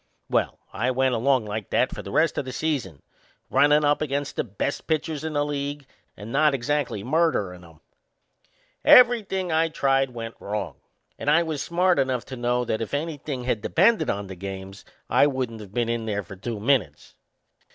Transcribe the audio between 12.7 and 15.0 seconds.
if anything had depended on the games